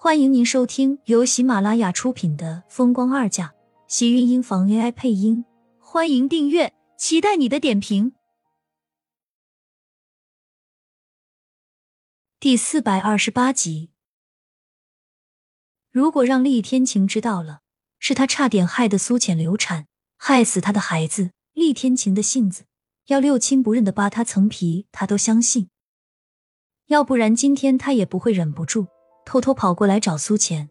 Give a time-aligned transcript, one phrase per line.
[0.00, 3.48] 欢迎您收听由喜马拉雅出品的《风光二嫁》，
[3.88, 5.44] 喜运音房 AI 配音。
[5.80, 8.12] 欢迎订阅，期待你的点评。
[12.38, 13.90] 第四百二十八集，
[15.90, 17.62] 如果让厉天晴知道了，
[17.98, 22.66] 是他差点害得苏浅流产，害死他的孩子，厉天晴的性子，
[23.06, 25.68] 要六亲不认的扒他层皮，他都相信。
[26.86, 28.86] 要不然今天他也不会忍不住。
[29.28, 30.70] 偷偷跑过来找苏浅。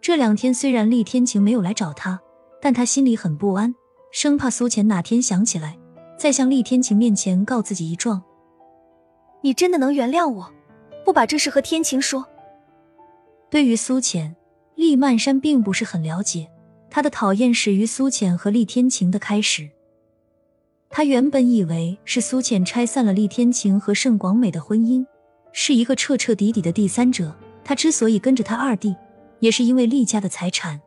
[0.00, 2.18] 这两天虽然厉天晴没有来找他，
[2.60, 3.72] 但他心里很不安，
[4.10, 5.78] 生怕苏浅哪天想起来，
[6.18, 8.20] 再向厉天晴面前告自己一状。
[9.42, 10.52] 你真的能原谅我，
[11.04, 12.26] 不把这事和天晴说？
[13.48, 14.34] 对于苏浅，
[14.74, 16.50] 厉曼山并不是很了解，
[16.90, 19.70] 他的讨厌始于苏浅和厉天晴的开始。
[20.90, 25.06] 他原本以为是苏浅拆散了厉天晴和盛广美的婚姻。
[25.52, 27.34] 是一个彻彻底底的第三者。
[27.64, 28.96] 他之所以跟着他二弟，
[29.40, 30.80] 也是因为厉家的财产。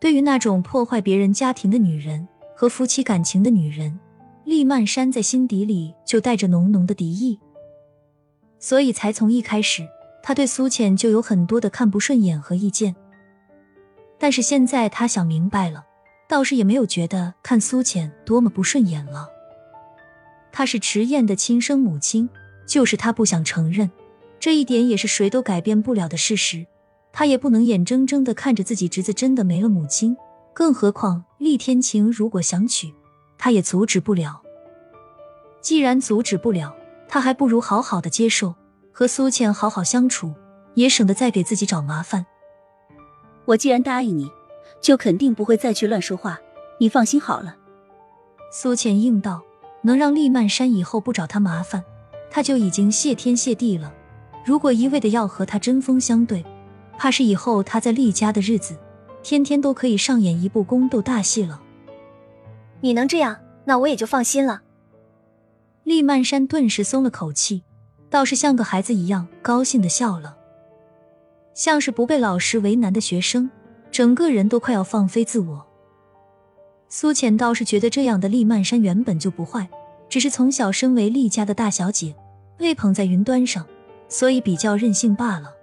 [0.00, 2.26] 对于那种破坏别人家庭的女人
[2.56, 4.00] 和夫妻感情的女人，
[4.44, 7.38] 厉曼山在心底里就带着浓浓的敌意。
[8.58, 9.86] 所以才从一开始，
[10.22, 12.96] 他对苏浅就有很多的看不顺眼和意见。
[14.18, 15.84] 但是现在他想明白了，
[16.26, 19.28] 倒是也没有觉得看苏浅多么不顺眼了。
[20.50, 22.30] 她是迟燕的亲生母亲。
[22.68, 23.90] 就是他不想承认
[24.38, 26.64] 这一点，也是谁都改变不了的事实。
[27.10, 30.16] 他也不能眼睁睁的看着自己侄子真的没了母亲，
[30.54, 32.94] 更何况厉天晴如果想娶，
[33.36, 34.42] 他也阻止不了。
[35.60, 36.76] 既然阻止不了，
[37.08, 38.54] 他还不如好好的接受，
[38.92, 40.34] 和苏倩好好相处，
[40.74, 42.26] 也省得再给自己找麻烦。
[43.46, 44.30] 我既然答应你，
[44.80, 46.38] 就肯定不会再去乱说话，
[46.78, 47.56] 你放心好了。
[48.52, 49.42] 苏倩应道
[49.82, 51.82] ：“能让厉曼山以后不找他麻烦。”
[52.30, 53.92] 他就已经谢天谢地了。
[54.44, 56.44] 如果一味的要和他针锋相对，
[56.96, 58.76] 怕是以后他在厉家的日子，
[59.22, 61.60] 天天都可以上演一部宫斗大戏了。
[62.80, 64.62] 你能这样，那我也就放心了。
[65.84, 67.62] 厉曼山顿时松了口气，
[68.08, 70.36] 倒是像个孩子一样高兴的笑了，
[71.54, 73.50] 像是不被老师为难的学生，
[73.90, 75.66] 整个人都快要放飞自我。
[76.88, 79.68] 苏浅倒是觉得这样的厉曼山原本就不坏。
[80.08, 82.14] 只是从小身为厉家的大小姐，
[82.56, 83.66] 被捧在云端上，
[84.08, 85.54] 所以比较任性罢了。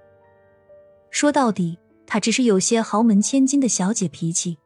[1.10, 4.58] 说到底，她只是有些豪门千金的小姐脾气。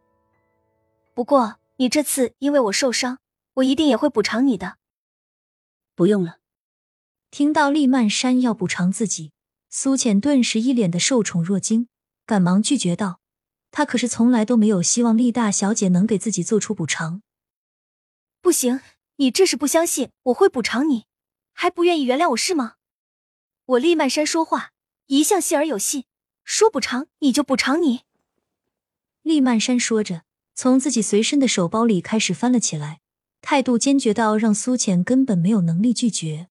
[1.13, 3.19] 不过，你这次因为我受伤，
[3.55, 4.77] 我一定也会补偿你的。
[5.95, 6.37] 不用了。
[7.31, 9.31] 听到厉曼山要补偿自己，
[9.69, 11.87] 苏浅顿时一脸的受宠若惊，
[12.25, 13.19] 赶忙拒绝道
[13.71, 17.21] ：“她可是从来都没有希望厉大小姐能给自己做出补偿。”
[18.41, 18.81] 不行。
[19.19, 21.03] 你这是不相信我会补偿你，
[21.51, 22.75] 还不愿意原谅我是吗？
[23.65, 24.71] 我厉曼山说话
[25.07, 26.05] 一向信而有信，
[26.45, 28.03] 说补偿你就补偿你。
[29.21, 30.23] 厉曼山说着，
[30.55, 33.01] 从自己随身的手包里开始翻了起来，
[33.41, 36.47] 态度坚决到让苏浅根本没有能力拒绝。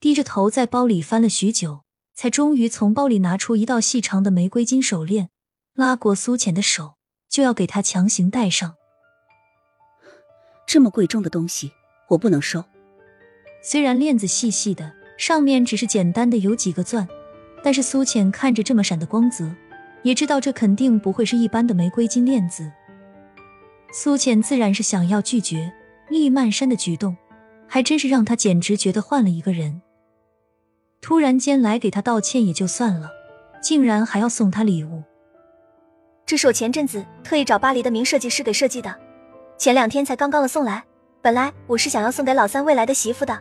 [0.00, 1.84] 低着头在包里翻了许久，
[2.14, 5.28] 才终于从包里拿出一道细长的玫瑰金手链，
[5.74, 6.96] 拉过苏浅的手，
[7.28, 8.76] 就要给她强行戴上。
[10.72, 11.70] 这么贵重的东西，
[12.08, 12.64] 我不能收。
[13.62, 17.06] 虽然链子细细的，上面只是简单的有几个钻，
[17.62, 19.54] 但是苏浅看着这么闪的光泽，
[20.02, 22.72] 也知道这肯定不会是一般的玫瑰金链子。
[23.92, 25.70] 苏浅自然是想要拒绝
[26.08, 27.14] 厉曼山的举动，
[27.68, 29.82] 还真是让他简直觉得换了一个人。
[31.02, 33.10] 突然间来给他道歉也就算了，
[33.62, 35.02] 竟然还要送他礼物。
[36.24, 38.98] 这是我前阵子特意找巴黎的名设计师给设计的。
[39.62, 40.82] 前两天才刚刚的送来，
[41.20, 43.38] 本来我是想要送给老三未来的媳妇的。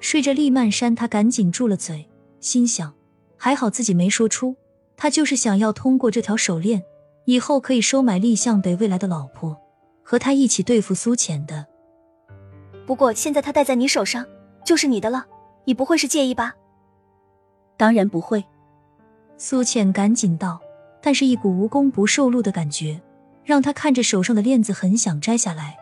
[0.00, 2.10] 睡着厉曼山，他赶紧住了嘴，
[2.40, 2.92] 心想
[3.36, 4.56] 还好自己没说出，
[4.96, 6.82] 他就是想要通过这条手链，
[7.26, 9.56] 以后可以收买厉向北未来的老婆，
[10.02, 11.64] 和他一起对付苏浅的。
[12.84, 14.26] 不过现在他戴在你手上，
[14.64, 15.24] 就是你的了，
[15.62, 16.52] 你不会是介意吧？
[17.76, 18.44] 当然不会。
[19.36, 20.58] 苏浅赶紧道，
[21.00, 23.00] 但是一股无功不受禄的感觉。
[23.48, 25.78] 让他看着手上的链子，很想摘下来。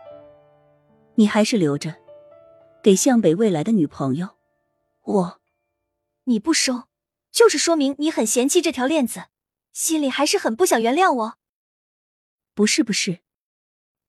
[1.16, 1.96] 你还是留着，
[2.80, 4.36] 给向北未来的女朋友。
[5.02, 5.40] 我，
[6.26, 6.84] 你不收，
[7.32, 9.24] 就是说明你很嫌弃这条链子，
[9.72, 11.38] 心里还是很不想原谅我。
[12.54, 13.18] 不是不是，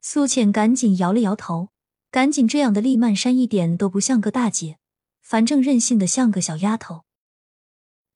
[0.02, 1.70] 苏浅赶紧摇了摇头，
[2.12, 4.78] 赶紧这样的厉曼山一点都不像个大姐，
[5.20, 7.06] 反正任性的像个小丫头。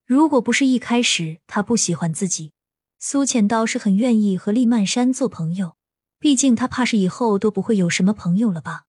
[0.06, 2.54] 如果不是一开始他不喜欢自己。
[3.04, 5.76] 苏浅倒是很愿意和厉曼山做朋友，
[6.20, 8.84] 毕竟他怕是以后都不会有什么朋友了吧？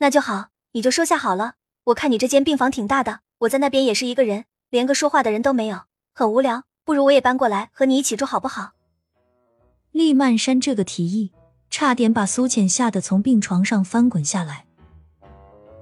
[0.00, 1.54] 那就好，你就收下好了。
[1.84, 6.64] 我看你这间病房挺大的，我在那边也是一个人，连个说话的人都没有，很无聊。
[6.84, 8.72] 不如我也搬过来和你一起住，好不好？
[9.92, 11.32] 厉曼山这个提议，
[11.70, 14.66] 差点把苏浅吓得从病床上翻滚下来。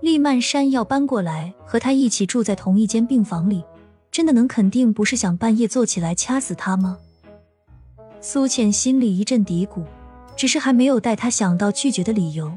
[0.00, 3.64] 厉曼山要搬过来和他一起住在同一间病房里，
[4.12, 6.96] 真的能肯定不是想半夜坐起来掐死他吗？
[8.20, 9.84] 苏浅心里一阵嘀咕，
[10.36, 12.52] 只是还没有待她想到拒绝的理由，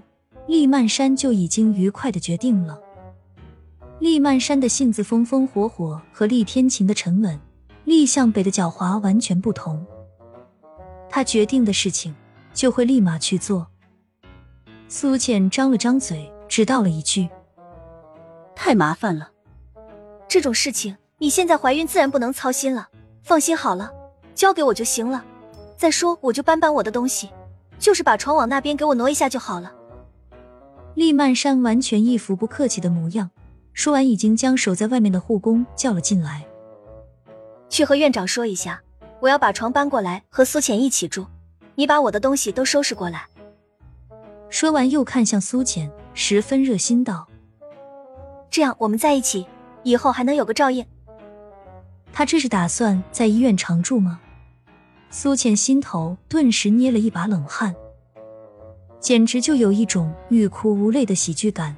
[0.48, 2.80] 厉曼山就已经愉快的决定了。
[4.00, 7.40] 厉曼山的性子风风火火，和厉天晴的沉稳。
[7.84, 9.84] 厉向北的狡猾完全不同，
[11.10, 12.16] 他决定的事情
[12.54, 13.68] 就会立马去做。
[14.88, 17.28] 苏浅张了张嘴，只道了一句
[18.56, 19.32] ：“太麻烦了，
[20.28, 22.90] 这种事情你现在怀孕自然不能操心了。
[23.24, 23.92] 放心好了，
[24.36, 25.26] 交给我就行了。
[25.82, 27.32] 再说我就搬搬我的东西，
[27.80, 29.74] 就是把床往那边给我挪一下就好了。”
[30.94, 33.32] 厉曼山完全一副不客气的模样，
[33.74, 36.46] 说完已经将守在外面的护工叫了进来。
[37.68, 38.80] 去和院长说一下，
[39.22, 41.26] 我要把床搬过来和苏浅一起住。
[41.74, 43.26] 你把我的东西都收拾过来。
[44.52, 47.28] 说完，又看向苏浅，十分热心道
[48.52, 49.48] ：“这样我们在一起，
[49.82, 50.86] 以后还能有个照应。”
[52.14, 54.20] 他这是打算在医院常住吗？
[55.14, 57.76] 苏浅心头顿时捏了一把冷汗，
[59.02, 61.76] 简直就有一种欲哭无泪的喜剧感。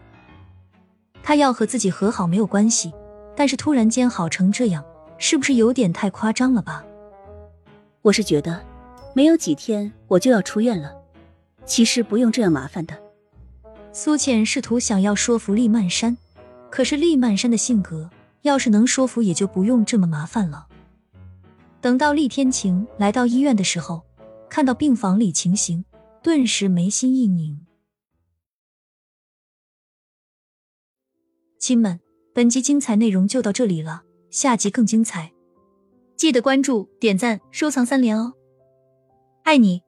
[1.24, 2.94] 他要和自己和好没有关系，
[3.36, 4.84] 但是突然间好成这样。
[5.20, 6.84] 是不是有点太夸张了吧？
[8.02, 8.62] 我是觉得，
[9.14, 10.92] 没有几天我就要出院了，
[11.66, 12.94] 其实不用这样麻烦的。
[13.94, 16.18] 苏浅试图想要说服厉曼山，
[16.70, 18.10] 可是厉曼山的性格，
[18.42, 20.68] 要是能说服，也就不用这么麻烦了。
[21.84, 24.04] 等到厉天晴来到医院的时候，
[24.50, 25.84] 看到病房里情形，
[26.24, 27.60] 顿时眉心一拧。
[31.60, 32.00] 亲们，
[32.34, 34.04] 本集精彩内容就到这里了。
[34.30, 35.34] 下集更精彩，
[36.16, 38.32] 记得关注、点赞、收藏三连哦！
[39.44, 39.83] 爱你。